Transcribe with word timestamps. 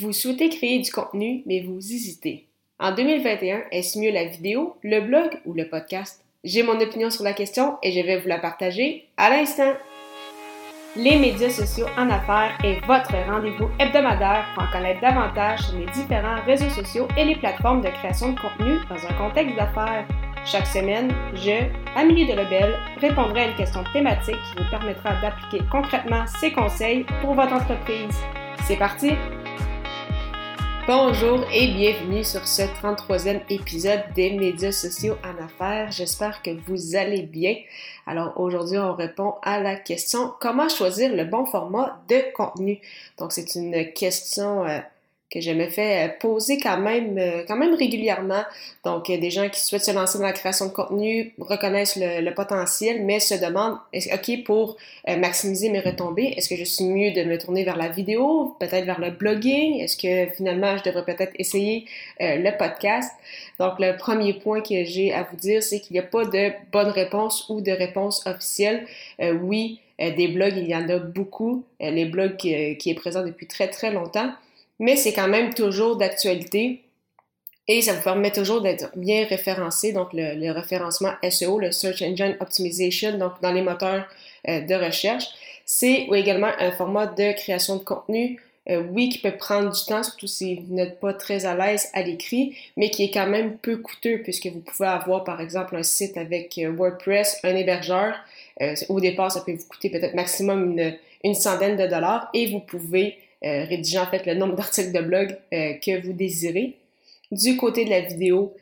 Vous 0.00 0.14
souhaitez 0.14 0.48
créer 0.48 0.78
du 0.78 0.90
contenu, 0.90 1.42
mais 1.44 1.60
vous 1.60 1.76
hésitez. 1.76 2.48
En 2.78 2.94
2021, 2.94 3.64
est-ce 3.72 3.98
mieux 3.98 4.10
la 4.10 4.24
vidéo, 4.24 4.76
le 4.82 5.00
blog 5.00 5.38
ou 5.44 5.52
le 5.52 5.68
podcast? 5.68 6.24
J'ai 6.44 6.62
mon 6.62 6.80
opinion 6.80 7.10
sur 7.10 7.24
la 7.24 7.34
question 7.34 7.76
et 7.82 7.92
je 7.92 8.00
vais 8.00 8.18
vous 8.18 8.28
la 8.28 8.38
partager 8.38 9.06
à 9.18 9.28
l'instant. 9.28 9.74
Les 10.96 11.16
médias 11.16 11.50
sociaux 11.50 11.88
en 11.98 12.08
affaires 12.08 12.56
est 12.64 12.80
votre 12.86 13.12
rendez-vous 13.30 13.68
hebdomadaire 13.78 14.46
pour 14.54 14.62
en 14.62 14.72
connaître 14.72 15.02
davantage 15.02 15.60
sur 15.60 15.78
les 15.78 15.86
différents 15.92 16.42
réseaux 16.46 16.70
sociaux 16.70 17.06
et 17.18 17.26
les 17.26 17.36
plateformes 17.36 17.82
de 17.82 17.88
création 17.88 18.32
de 18.32 18.40
contenu 18.40 18.78
dans 18.88 19.06
un 19.06 19.12
contexte 19.18 19.56
d'affaires. 19.56 20.08
Chaque 20.46 20.66
semaine, 20.68 21.12
je, 21.34 21.66
Amélie 21.96 22.26
de 22.26 22.32
Lebel, 22.32 22.78
répondrai 22.98 23.40
à 23.42 23.48
une 23.48 23.56
question 23.56 23.84
thématique 23.92 24.36
qui 24.36 24.62
vous 24.62 24.70
permettra 24.70 25.20
d'appliquer 25.20 25.62
concrètement 25.70 26.24
ces 26.40 26.50
conseils 26.50 27.04
pour 27.20 27.34
votre 27.34 27.52
entreprise. 27.52 28.16
C'est 28.66 28.78
parti! 28.78 29.10
Bonjour 30.84 31.44
et 31.52 31.68
bienvenue 31.68 32.24
sur 32.24 32.44
ce 32.48 32.62
33e 32.62 33.42
épisode 33.50 34.02
des 34.16 34.32
médias 34.32 34.72
sociaux 34.72 35.16
en 35.22 35.40
affaires. 35.40 35.92
J'espère 35.92 36.42
que 36.42 36.50
vous 36.66 36.96
allez 36.96 37.22
bien. 37.22 37.54
Alors 38.04 38.32
aujourd'hui, 38.40 38.78
on 38.78 38.92
répond 38.92 39.36
à 39.42 39.60
la 39.60 39.76
question 39.76 40.34
comment 40.40 40.68
choisir 40.68 41.14
le 41.14 41.24
bon 41.24 41.46
format 41.46 42.02
de 42.08 42.32
contenu? 42.34 42.80
Donc 43.16 43.30
c'est 43.30 43.54
une 43.54 43.92
question 43.92 44.64
euh, 44.64 44.80
que 45.32 45.40
je 45.40 45.50
me 45.50 45.68
fais 45.68 46.04
euh, 46.04 46.12
poser 46.20 46.58
quand 46.58 46.78
même, 46.78 47.16
euh, 47.16 47.42
quand 47.48 47.56
même 47.56 47.74
régulièrement. 47.74 48.42
Donc, 48.84 49.06
des 49.06 49.30
gens 49.30 49.48
qui 49.48 49.60
souhaitent 49.60 49.84
se 49.84 49.90
lancer 49.90 50.18
dans 50.18 50.24
la 50.24 50.32
création 50.32 50.66
de 50.66 50.72
contenu 50.72 51.32
reconnaissent 51.38 51.96
le, 51.96 52.30
potentiel, 52.34 53.04
mais 53.04 53.20
se 53.20 53.34
demandent, 53.34 53.78
OK, 53.94 54.44
pour 54.44 54.76
euh, 55.08 55.16
maximiser 55.16 55.70
mes 55.70 55.80
retombées, 55.80 56.34
est-ce 56.36 56.48
que 56.48 56.56
je 56.56 56.64
suis 56.64 56.84
mieux 56.84 57.12
de 57.12 57.24
me 57.24 57.38
tourner 57.38 57.64
vers 57.64 57.76
la 57.76 57.88
vidéo, 57.88 58.56
peut-être 58.60 58.84
vers 58.84 59.00
le 59.00 59.10
blogging? 59.10 59.80
Est-ce 59.80 59.96
que 59.96 60.32
finalement, 60.34 60.76
je 60.76 60.82
devrais 60.84 61.04
peut-être 61.04 61.32
essayer 61.38 61.86
le 62.20 62.50
podcast? 62.56 63.10
Donc, 63.58 63.74
le 63.78 63.96
premier 63.96 64.34
point 64.34 64.60
que 64.60 64.84
j'ai 64.84 65.12
à 65.12 65.22
vous 65.22 65.36
dire, 65.36 65.62
c'est 65.62 65.80
qu'il 65.80 65.94
n'y 65.94 66.00
a 66.00 66.04
pas 66.04 66.24
de 66.24 66.50
bonne 66.72 66.88
réponse 66.88 67.48
ou 67.48 67.60
de 67.60 67.72
réponse 67.72 68.26
officielle. 68.26 68.86
oui, 69.42 69.80
des 69.98 70.28
blogs, 70.28 70.56
il 70.56 70.68
y 70.68 70.74
en 70.74 70.88
a 70.88 70.98
beaucoup. 70.98 71.64
les 71.80 72.06
blogs 72.06 72.36
qui, 72.36 72.76
qui 72.78 72.90
est 72.90 72.94
présent 72.94 73.24
depuis 73.24 73.46
très, 73.46 73.68
très 73.68 73.92
longtemps 73.92 74.32
mais 74.78 74.96
c'est 74.96 75.12
quand 75.12 75.28
même 75.28 75.54
toujours 75.54 75.96
d'actualité 75.96 76.82
et 77.68 77.80
ça 77.80 77.92
vous 77.92 78.02
permet 78.02 78.32
toujours 78.32 78.60
d'être 78.60 78.90
bien 78.96 79.24
référencé, 79.24 79.92
donc 79.92 80.08
le, 80.12 80.50
référencement 80.50 81.12
SEO, 81.28 81.58
le 81.60 81.70
Search 81.70 82.02
Engine 82.02 82.36
Optimization, 82.40 83.18
donc 83.18 83.40
dans 83.40 83.52
les 83.52 83.62
moteurs 83.62 84.06
euh, 84.48 84.60
de 84.60 84.74
recherche. 84.74 85.24
C'est 85.64 86.08
également 86.12 86.50
un 86.58 86.72
format 86.72 87.06
de 87.06 87.32
création 87.32 87.76
de 87.76 87.84
contenu, 87.84 88.40
euh, 88.68 88.82
oui, 88.90 89.08
qui 89.10 89.18
peut 89.18 89.36
prendre 89.36 89.70
du 89.70 89.84
temps, 89.86 90.02
surtout 90.02 90.26
si 90.26 90.56
vous 90.56 90.74
n'êtes 90.74 90.98
pas 90.98 91.14
très 91.14 91.46
à 91.46 91.54
l'aise 91.54 91.88
à 91.94 92.02
l'écrit, 92.02 92.56
mais 92.76 92.90
qui 92.90 93.04
est 93.04 93.10
quand 93.12 93.28
même 93.28 93.56
peu 93.58 93.76
coûteux 93.76 94.22
puisque 94.22 94.48
vous 94.48 94.60
pouvez 94.60 94.88
avoir 94.88 95.22
par 95.22 95.40
exemple 95.40 95.76
un 95.76 95.82
site 95.84 96.16
avec 96.16 96.58
euh, 96.58 96.72
WordPress, 96.72 97.38
un 97.44 97.54
hébergeur. 97.54 98.16
au 98.88 99.00
départ, 99.00 99.30
ça 99.30 99.40
peut 99.40 99.52
vous 99.52 99.68
coûter 99.68 99.88
peut-être 99.88 100.14
maximum 100.14 100.72
une, 100.72 100.96
une 101.24 101.34
centaine 101.34 101.76
de 101.76 101.86
dollars 101.86 102.28
et 102.34 102.48
vous 102.50 102.60
pouvez 102.60 103.18
euh, 103.44 103.64
rédiger 103.64 103.98
en 103.98 104.06
fait 104.06 104.24
le 104.24 104.34
nombre 104.34 104.54
d'articles 104.54 104.92
de 104.92 105.00
blog 105.00 105.36
euh, 105.52 105.72
que 105.74 106.00
vous 106.06 106.12
désirez. 106.12 106.76
Du 107.32 107.56
côté 107.56 107.84
de 107.84 107.90
la 107.90 108.00
vidéo, 108.00 108.54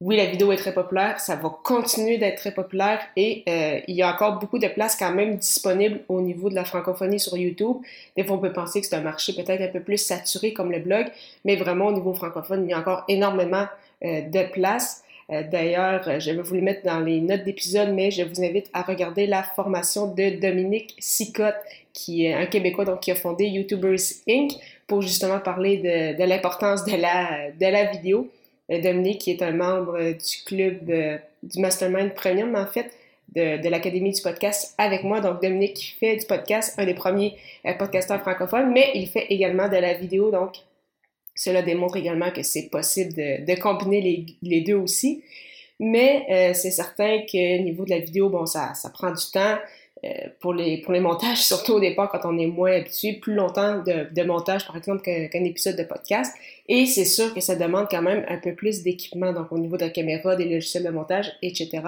oui, 0.00 0.16
la 0.16 0.24
vidéo 0.24 0.52
est 0.52 0.56
très 0.56 0.72
populaire, 0.72 1.20
ça 1.20 1.36
va 1.36 1.50
continuer 1.62 2.16
d'être 2.16 2.38
très 2.38 2.52
populaire 2.52 3.00
et 3.14 3.42
euh, 3.46 3.80
il 3.86 3.94
y 3.94 4.02
a 4.02 4.12
encore 4.12 4.38
beaucoup 4.38 4.58
de 4.58 4.68
places 4.68 4.96
quand 4.96 5.12
même 5.12 5.36
disponibles 5.36 6.00
au 6.08 6.22
niveau 6.22 6.48
de 6.48 6.54
la 6.54 6.64
francophonie 6.64 7.20
sur 7.20 7.36
YouTube. 7.36 7.76
Des 8.16 8.24
fois, 8.24 8.36
on 8.36 8.38
peut 8.38 8.52
penser 8.52 8.80
que 8.80 8.86
c'est 8.86 8.96
un 8.96 9.02
marché 9.02 9.34
peut-être 9.34 9.60
un 9.60 9.68
peu 9.68 9.80
plus 9.80 9.98
saturé 9.98 10.54
comme 10.54 10.72
le 10.72 10.78
blog, 10.78 11.06
mais 11.44 11.56
vraiment 11.56 11.86
au 11.88 11.92
niveau 11.92 12.14
francophone, 12.14 12.64
il 12.64 12.70
y 12.70 12.72
a 12.72 12.78
encore 12.78 13.04
énormément 13.08 13.66
de 14.02 14.50
places. 14.50 15.04
D'ailleurs, 15.28 16.18
je 16.18 16.32
vais 16.32 16.42
vous 16.42 16.54
le 16.54 16.60
mettre 16.60 16.82
dans 16.84 16.98
les 16.98 17.20
notes 17.20 17.44
d'épisode, 17.44 17.90
mais 17.94 18.10
je 18.10 18.24
vous 18.24 18.42
invite 18.42 18.68
à 18.72 18.82
regarder 18.82 19.26
la 19.28 19.44
formation 19.44 20.08
de 20.08 20.40
Dominique 20.40 20.96
Sicotte 20.98 21.54
qui 21.92 22.26
est 22.26 22.34
un 22.34 22.46
Québécois 22.46 22.84
donc 22.84 23.00
qui 23.00 23.10
a 23.10 23.14
fondé 23.14 23.46
YouTubers 23.46 23.98
Inc. 24.28 24.52
pour 24.86 25.02
justement 25.02 25.40
parler 25.40 25.78
de, 25.78 26.18
de 26.18 26.24
l'importance 26.24 26.84
de 26.84 26.96
la, 26.96 27.50
de 27.50 27.66
la 27.66 27.84
vidéo. 27.84 28.30
Euh, 28.70 28.80
Dominique, 28.80 29.22
qui 29.22 29.30
est 29.30 29.42
un 29.42 29.52
membre 29.52 29.98
du 30.12 30.44
club 30.44 30.88
euh, 30.90 31.18
du 31.42 31.60
Mastermind 31.60 32.14
Premium, 32.14 32.54
en 32.54 32.66
fait, 32.66 32.90
de, 33.34 33.60
de 33.60 33.68
l'Académie 33.68 34.12
du 34.12 34.22
podcast 34.22 34.74
avec 34.78 35.02
moi. 35.02 35.20
Donc, 35.20 35.42
Dominique 35.42 35.96
fait 35.98 36.16
du 36.16 36.26
podcast, 36.26 36.74
un 36.78 36.86
des 36.86 36.94
premiers 36.94 37.36
euh, 37.66 37.74
podcasteurs 37.74 38.20
francophones, 38.20 38.72
mais 38.72 38.90
il 38.94 39.08
fait 39.08 39.26
également 39.30 39.68
de 39.68 39.76
la 39.76 39.94
vidéo. 39.94 40.30
Donc, 40.30 40.56
cela 41.34 41.62
démontre 41.62 41.96
également 41.96 42.30
que 42.30 42.42
c'est 42.42 42.68
possible 42.68 43.14
de, 43.14 43.44
de 43.44 43.60
combiner 43.60 44.00
les, 44.00 44.26
les, 44.42 44.60
deux 44.60 44.74
aussi. 44.74 45.24
Mais 45.80 46.52
c'est 46.54 46.70
certain 46.70 47.22
que 47.22 47.58
au 47.58 47.62
niveau 47.62 47.84
de 47.84 47.90
la 47.90 47.98
vidéo, 47.98 48.28
bon, 48.28 48.46
ça, 48.46 48.74
ça 48.74 48.90
prend 48.90 49.10
du 49.10 49.24
temps. 49.32 49.56
Euh, 50.04 50.08
pour 50.40 50.52
les 50.52 50.78
pour 50.78 50.92
les 50.92 50.98
montages, 50.98 51.42
surtout 51.44 51.74
au 51.74 51.80
départ 51.80 52.10
quand 52.10 52.24
on 52.24 52.36
est 52.36 52.46
moins 52.46 52.72
habitué, 52.72 53.12
plus 53.12 53.34
longtemps 53.34 53.78
de, 53.84 54.12
de 54.12 54.22
montage 54.24 54.66
par 54.66 54.76
exemple 54.76 55.00
qu'un 55.02 55.44
épisode 55.44 55.76
de 55.76 55.84
podcast. 55.84 56.34
Et 56.68 56.86
c'est 56.86 57.04
sûr 57.04 57.32
que 57.32 57.40
ça 57.40 57.54
demande 57.54 57.86
quand 57.88 58.02
même 58.02 58.24
un 58.28 58.38
peu 58.38 58.52
plus 58.52 58.82
d'équipement, 58.82 59.32
donc 59.32 59.52
au 59.52 59.58
niveau 59.58 59.76
de 59.76 59.82
la 59.82 59.90
caméra, 59.90 60.34
des 60.34 60.46
logiciels 60.46 60.82
de 60.82 60.90
montage, 60.90 61.30
etc. 61.40 61.82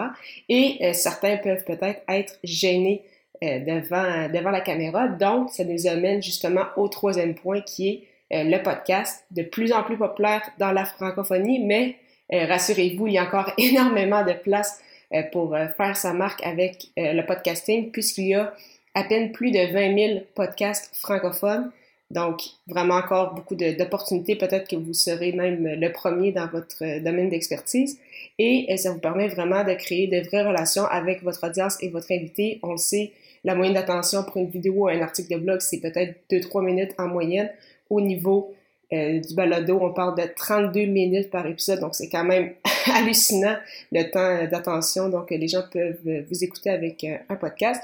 Et 0.49 0.79
euh, 0.81 0.93
certains 0.93 1.39
peuvent 1.39 1.65
peut-être 1.65 2.03
être 2.09 2.39
gênés 2.45 3.03
euh, 3.43 3.59
devant 3.59 4.29
devant 4.33 4.51
la 4.51 4.61
caméra. 4.61 5.09
Donc 5.09 5.51
ça 5.51 5.65
nous 5.65 5.89
amène 5.89 6.23
justement 6.23 6.67
au 6.77 6.87
troisième 6.87 7.35
point 7.35 7.63
qui 7.63 7.89
est 7.89 8.03
le 8.31 8.63
podcast, 8.63 9.25
de 9.33 9.43
plus 9.43 9.73
en 9.73 9.83
plus 9.83 9.97
populaire 9.97 10.43
dans 10.59 10.71
la 10.71 10.85
francophonie, 10.85 11.59
mais 11.59 11.97
rassurez-vous, 12.31 13.09
il 13.09 13.15
y 13.15 13.19
a 13.19 13.25
encore 13.25 13.53
énormément 13.59 14.25
de 14.25 14.33
place 14.33 14.81
euh, 14.81 14.94
pour 15.31 15.55
euh, 15.55 15.69
faire 15.77 15.97
sa 15.97 16.13
marque 16.13 16.45
avec 16.45 16.89
euh, 16.99 17.13
le 17.13 17.25
podcasting, 17.25 17.91
puisqu'il 17.91 18.29
y 18.29 18.35
a 18.35 18.55
à 18.95 19.05
peine 19.05 19.33
plus 19.33 19.51
de 19.51 19.73
20 19.73 20.09
000 20.09 20.21
podcasts 20.35 20.95
francophones. 20.95 21.71
Donc, 22.11 22.43
vraiment 22.69 22.95
encore 22.95 23.35
beaucoup 23.35 23.57
d'opportunités. 23.57 24.37
Peut-être 24.37 24.69
que 24.69 24.77
vous 24.77 24.93
serez 24.93 25.33
même 25.33 25.67
le 25.67 25.91
premier 25.91 26.33
dans 26.33 26.47
votre 26.47 27.01
domaine 27.01 27.29
d'expertise. 27.29 27.99
Et 28.39 28.77
ça 28.77 28.93
vous 28.93 29.01
permet 29.01 29.27
vraiment 29.27 29.65
de 29.65 29.73
créer 29.73 30.07
de 30.07 30.21
vraies 30.29 30.45
relations 30.45 30.85
avec 30.85 31.23
votre 31.23 31.45
audience 31.45 31.77
et 31.83 31.89
votre 31.89 32.13
invité. 32.13 32.61
On 32.63 32.73
le 32.73 32.77
sait, 32.77 33.13
la 33.43 33.55
moyenne 33.55 33.75
d'attention 33.75 34.23
pour 34.23 34.37
une 34.37 34.49
vidéo 34.49 34.75
ou 34.85 34.89
un 34.89 35.01
article 35.01 35.35
de 35.35 35.39
blog, 35.39 35.61
c'est 35.61 35.81
peut-être 35.81 36.15
2-3 36.31 36.65
minutes 36.65 36.95
en 36.99 37.09
moyenne. 37.09 37.51
Au 37.91 38.01
niveau 38.01 38.55
euh, 38.93 39.21
du 39.21 39.35
balado, 39.35 39.79
on 39.81 39.93
parle 39.93 40.17
de 40.17 40.29
32 40.37 40.87
minutes 40.87 41.31
par 41.31 41.47
épisode, 41.47 41.81
donc 41.81 41.95
c'est 41.95 42.09
quand 42.09 42.25
même 42.25 42.53
hallucinant 42.93 43.57
le 43.93 44.11
temps 44.11 44.47
d'attention. 44.51 45.09
Donc 45.09 45.31
les 45.31 45.49
gens 45.49 45.63
peuvent 45.71 46.25
vous 46.29 46.45
écouter 46.45 46.71
avec 46.71 47.05
euh, 47.05 47.17
un 47.29 47.37
podcast. 47.37 47.83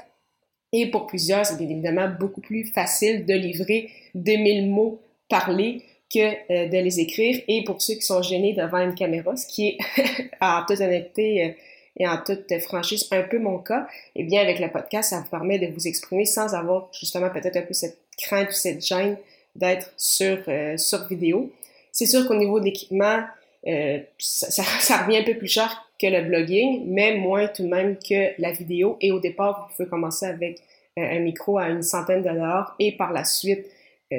Et 0.73 0.89
pour 0.89 1.07
plusieurs, 1.07 1.45
c'est 1.45 1.57
bien 1.57 1.69
évidemment 1.69 2.09
beaucoup 2.19 2.41
plus 2.41 2.65
facile 2.65 3.25
de 3.25 3.33
livrer 3.33 3.89
2000 4.15 4.69
mots 4.69 5.01
parlés 5.29 5.83
que 6.13 6.19
euh, 6.19 6.67
de 6.67 6.77
les 6.77 6.99
écrire. 6.99 7.41
Et 7.47 7.63
pour 7.63 7.81
ceux 7.81 7.95
qui 7.95 8.03
sont 8.03 8.21
gênés 8.21 8.53
devant 8.53 8.79
une 8.79 8.95
caméra, 8.95 9.35
ce 9.35 9.47
qui 9.47 9.67
est 9.69 9.77
en 10.41 10.63
toute 10.65 10.79
honnêteté 10.79 11.55
et 11.97 12.07
en 12.07 12.17
toute 12.17 12.57
franchise 12.59 13.07
un 13.11 13.23
peu 13.23 13.37
mon 13.37 13.59
cas, 13.59 13.87
eh 14.15 14.23
bien 14.23 14.41
avec 14.41 14.59
le 14.59 14.69
podcast, 14.69 15.09
ça 15.09 15.19
vous 15.19 15.29
permet 15.29 15.59
de 15.59 15.67
vous 15.67 15.87
exprimer 15.87 16.25
sans 16.25 16.53
avoir 16.53 16.89
justement 16.97 17.29
peut-être 17.29 17.57
un 17.57 17.63
peu 17.63 17.73
cette 17.73 17.97
crainte 18.17 18.49
ou 18.49 18.53
cette 18.53 18.85
gêne 18.85 19.17
d'être 19.55 19.91
sur, 19.97 20.37
euh, 20.47 20.77
sur 20.77 21.07
vidéo. 21.07 21.51
C'est 21.91 22.05
sûr 22.05 22.27
qu'au 22.27 22.35
niveau 22.35 22.59
de 22.59 22.65
l'équipement, 22.65 23.23
euh, 23.67 23.99
ça, 24.17 24.63
ça, 24.79 24.97
revient 24.97 25.17
un 25.17 25.23
peu 25.23 25.37
plus 25.37 25.47
cher 25.47 25.87
que 25.99 26.07
le 26.07 26.23
blogging, 26.27 26.85
mais 26.87 27.17
moins 27.17 27.47
tout 27.47 27.63
de 27.63 27.67
même 27.67 27.97
que 27.97 28.39
la 28.41 28.51
vidéo. 28.51 28.97
Et 29.01 29.11
au 29.11 29.19
départ, 29.19 29.67
vous 29.69 29.75
pouvez 29.75 29.89
commencer 29.89 30.25
avec 30.25 30.59
euh, 30.97 31.03
un 31.03 31.19
micro 31.19 31.57
à 31.57 31.69
une 31.69 31.83
centaine 31.83 32.21
de 32.21 32.29
dollars 32.29 32.75
et 32.79 32.95
par 32.97 33.11
la 33.11 33.23
suite, 33.23 33.65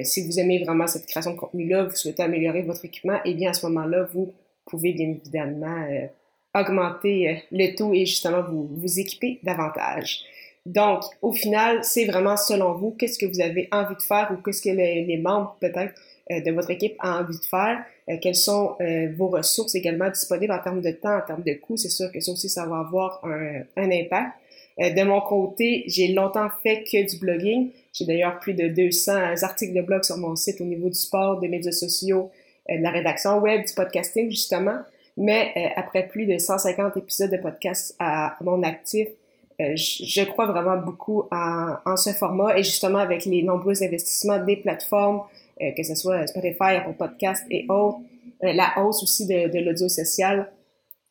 si 0.04 0.26
vous 0.26 0.40
aimez 0.40 0.64
vraiment 0.64 0.86
cette 0.86 1.04
création 1.04 1.32
de 1.32 1.36
contenu-là, 1.36 1.84
vous 1.84 1.94
souhaitez 1.94 2.22
améliorer 2.22 2.62
votre 2.62 2.82
équipement, 2.82 3.16
et 3.16 3.32
eh 3.32 3.34
bien 3.34 3.50
à 3.50 3.52
ce 3.52 3.66
moment-là, 3.66 4.08
vous 4.14 4.32
pouvez 4.64 4.94
bien 4.94 5.10
évidemment 5.10 5.86
augmenter 6.54 7.42
le 7.52 7.76
tout 7.76 7.92
et 7.92 8.06
justement 8.06 8.40
vous, 8.40 8.70
vous 8.74 8.98
équiper 8.98 9.38
davantage. 9.42 10.24
Donc, 10.64 11.02
au 11.22 11.32
final, 11.32 11.82
c'est 11.82 12.04
vraiment 12.04 12.36
selon 12.36 12.74
vous, 12.74 12.92
qu'est-ce 12.92 13.18
que 13.18 13.26
vous 13.26 13.40
avez 13.40 13.68
envie 13.72 13.96
de 13.96 14.02
faire 14.02 14.30
ou 14.32 14.40
qu'est-ce 14.42 14.62
que 14.62 14.70
les, 14.70 15.16
membres 15.16 15.56
peut-être 15.60 15.94
euh, 15.94 16.11
de 16.30 16.50
votre 16.52 16.70
équipe 16.70 16.96
ont 17.02 17.08
envie 17.08 17.38
de 17.38 17.44
faire, 17.44 17.84
euh, 18.08 18.16
quelles 18.20 18.36
sont 18.36 18.76
euh, 18.80 19.08
vos 19.16 19.28
ressources 19.28 19.74
également 19.74 20.08
disponibles 20.08 20.52
en 20.52 20.58
termes 20.58 20.80
de 20.80 20.90
temps, 20.90 21.16
en 21.16 21.20
termes 21.20 21.42
de 21.42 21.54
coûts? 21.54 21.76
C'est 21.76 21.90
sûr 21.90 22.10
que 22.12 22.20
ça 22.20 22.32
aussi, 22.32 22.48
ça 22.48 22.66
va 22.66 22.78
avoir 22.78 23.20
un, 23.24 23.62
un 23.76 23.90
impact. 23.90 24.32
de 24.78 25.02
mon 25.04 25.20
côté, 25.20 25.84
j'ai 25.86 26.08
longtemps 26.08 26.48
fait 26.62 26.84
que 26.84 27.10
du 27.10 27.18
blogging. 27.18 27.70
J'ai 27.92 28.06
d'ailleurs 28.06 28.38
plus 28.38 28.54
de 28.54 28.68
200 28.68 29.42
articles 29.42 29.74
de 29.74 29.82
blog 29.82 30.04
sur 30.04 30.16
mon 30.16 30.36
site 30.36 30.60
au 30.60 30.64
niveau 30.64 30.88
du 30.88 30.98
sport, 30.98 31.40
des 31.40 31.48
médias 31.48 31.72
sociaux, 31.72 32.30
de 32.68 32.82
la 32.82 32.90
rédaction 32.90 33.38
web, 33.38 33.66
du 33.66 33.74
podcasting 33.74 34.30
justement. 34.30 34.78
Mais 35.16 35.72
après 35.76 36.06
plus 36.06 36.24
de 36.24 36.38
150 36.38 36.96
épisodes 36.96 37.30
de 37.30 37.36
podcast 37.36 37.94
à 37.98 38.36
mon 38.40 38.62
actif, 38.62 39.08
euh, 39.62 39.76
je, 39.76 40.24
crois 40.24 40.46
vraiment 40.46 40.76
beaucoup 40.76 41.24
en, 41.30 41.96
ce 41.96 42.10
format 42.10 42.58
et 42.58 42.62
justement 42.62 42.98
avec 42.98 43.24
les 43.24 43.42
nombreux 43.42 43.82
investissements 43.82 44.38
des 44.38 44.56
plateformes 44.56 45.22
que 45.58 45.82
ce 45.82 45.94
soit 45.94 46.26
Spotify, 46.26 46.76
Apple 46.76 46.96
Podcast 46.98 47.44
et 47.50 47.66
autres. 47.68 47.98
la 48.40 48.74
hausse 48.78 49.02
aussi 49.02 49.26
de, 49.26 49.48
de 49.48 49.64
l'audio 49.64 49.88
social 49.88 50.50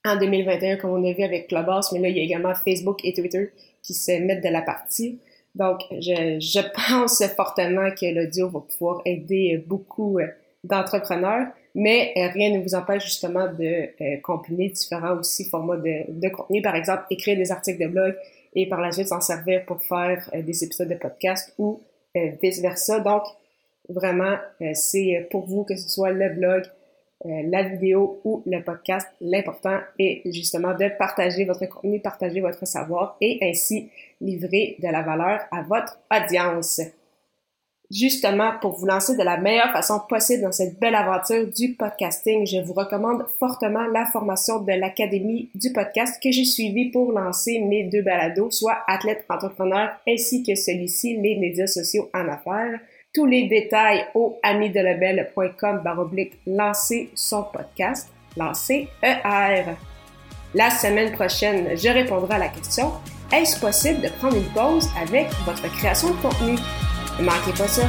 en 0.05 0.15
2021, 0.17 0.77
comme 0.77 0.91
on 0.91 1.09
a 1.09 1.13
vu 1.13 1.23
avec 1.23 1.47
Clubhouse, 1.47 1.91
mais 1.91 1.99
là, 1.99 2.09
il 2.09 2.17
y 2.17 2.19
a 2.19 2.23
également 2.23 2.55
Facebook 2.55 3.01
et 3.03 3.13
Twitter 3.13 3.51
qui 3.83 3.93
se 3.93 4.11
mettent 4.19 4.43
de 4.43 4.49
la 4.49 4.61
partie. 4.61 5.19
Donc, 5.53 5.81
je, 5.91 6.39
je 6.39 6.59
pense 6.89 7.23
fortement 7.35 7.89
que 7.91 8.13
l'audio 8.13 8.49
va 8.49 8.61
pouvoir 8.61 9.01
aider 9.05 9.63
beaucoup 9.67 10.19
euh, 10.19 10.27
d'entrepreneurs, 10.63 11.47
mais 11.75 12.13
euh, 12.17 12.27
rien 12.29 12.57
ne 12.57 12.63
vous 12.63 12.75
empêche 12.75 13.05
justement 13.05 13.47
de 13.47 13.89
euh, 14.01 14.17
combiner 14.23 14.69
différents 14.69 15.17
aussi 15.17 15.45
formats 15.45 15.77
de, 15.77 16.05
de, 16.09 16.29
contenu. 16.29 16.61
Par 16.61 16.75
exemple, 16.75 17.03
écrire 17.09 17.37
des 17.37 17.51
articles 17.51 17.81
de 17.81 17.87
blog 17.87 18.15
et 18.55 18.67
par 18.67 18.81
la 18.81 18.91
suite 18.91 19.07
s'en 19.07 19.21
servir 19.21 19.65
pour 19.65 19.81
faire 19.83 20.29
des 20.33 20.63
épisodes 20.63 20.89
de 20.89 20.95
podcast 20.95 21.53
ou 21.57 21.81
vice-versa. 22.13 22.99
Donc, 22.99 23.23
vraiment, 23.91 24.35
c'est 24.73 25.27
pour 25.29 25.45
vous 25.45 25.63
que 25.63 25.75
ce 25.75 25.89
soit 25.89 26.11
le 26.11 26.29
blog, 26.29 26.63
euh, 27.25 27.43
la 27.51 27.61
vidéo 27.61 28.19
ou 28.23 28.41
le 28.47 28.63
podcast, 28.63 29.07
l'important 29.21 29.77
est 29.99 30.23
justement 30.31 30.73
de 30.73 30.89
partager 30.97 31.45
votre 31.45 31.67
contenu, 31.67 31.99
partager 31.99 32.41
votre 32.41 32.65
savoir 32.65 33.15
et 33.21 33.37
ainsi 33.43 33.91
livrer 34.19 34.75
de 34.79 34.87
la 34.87 35.03
valeur 35.03 35.41
à 35.51 35.61
votre 35.61 35.99
audience. 36.11 36.81
Justement, 37.91 38.53
pour 38.59 38.77
vous 38.77 38.87
lancer 38.87 39.15
de 39.17 39.21
la 39.21 39.37
meilleure 39.37 39.71
façon 39.71 39.99
possible 40.09 40.43
dans 40.43 40.51
cette 40.51 40.79
belle 40.79 40.95
aventure 40.95 41.45
du 41.45 41.75
podcasting, 41.75 42.47
je 42.47 42.61
vous 42.61 42.73
recommande 42.73 43.25
fortement 43.37 43.85
la 43.85 44.05
formation 44.05 44.59
de 44.59 44.71
l'Académie 44.71 45.51
du 45.53 45.71
podcast 45.73 46.17
que 46.23 46.31
j'ai 46.31 46.45
suivie 46.45 46.89
pour 46.89 47.11
lancer 47.11 47.59
mes 47.59 47.83
deux 47.83 48.01
balados, 48.01 48.49
soit 48.49 48.77
athlète 48.87 49.25
entrepreneur 49.29 49.89
ainsi 50.07 50.41
que 50.41 50.55
celui-ci, 50.55 51.17
les 51.17 51.37
médias 51.37 51.67
sociaux 51.67 52.09
en 52.15 52.29
affaires. 52.29 52.79
Tous 53.13 53.25
les 53.25 53.49
détails 53.49 54.05
au 54.15 54.39
amidelabel.com 54.41 55.81
baroblique 55.83 56.39
lancer 56.47 57.09
son 57.13 57.43
podcast, 57.43 58.09
lancer 58.37 58.87
ER. 59.03 59.65
La 60.53 60.69
semaine 60.69 61.11
prochaine, 61.11 61.75
je 61.75 61.89
répondrai 61.89 62.35
à 62.35 62.37
la 62.37 62.47
question 62.47 62.93
est-ce 63.33 63.59
possible 63.59 64.01
de 64.01 64.07
prendre 64.19 64.37
une 64.37 64.53
pause 64.53 64.89
avec 65.01 65.27
votre 65.45 65.69
création 65.75 66.09
de 66.11 66.21
contenu? 66.21 66.55
Ne 67.19 67.25
manquez 67.25 67.51
pas 67.57 67.67
ça. 67.67 67.83